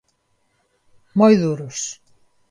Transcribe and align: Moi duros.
Moi 1.19 1.33
duros. 1.43 1.79